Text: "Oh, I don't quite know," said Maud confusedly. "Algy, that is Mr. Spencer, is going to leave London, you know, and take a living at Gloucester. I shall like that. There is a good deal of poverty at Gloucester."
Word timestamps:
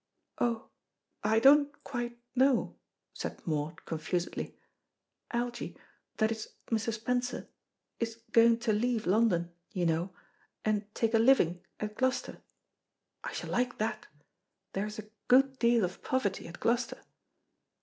"Oh, 0.39 0.71
I 1.23 1.37
don't 1.39 1.83
quite 1.83 2.17
know," 2.33 2.75
said 3.13 3.45
Maud 3.45 3.85
confusedly. 3.85 4.57
"Algy, 5.29 5.77
that 6.17 6.31
is 6.31 6.53
Mr. 6.71 6.91
Spencer, 6.91 7.49
is 7.99 8.23
going 8.31 8.57
to 8.61 8.73
leave 8.73 9.05
London, 9.05 9.51
you 9.69 9.85
know, 9.85 10.11
and 10.65 10.91
take 10.95 11.13
a 11.13 11.19
living 11.19 11.63
at 11.79 11.97
Gloucester. 11.97 12.41
I 13.23 13.31
shall 13.33 13.51
like 13.51 13.77
that. 13.77 14.07
There 14.73 14.87
is 14.87 14.97
a 14.97 15.11
good 15.27 15.59
deal 15.59 15.85
of 15.85 16.01
poverty 16.01 16.47
at 16.47 16.59
Gloucester." 16.59 17.03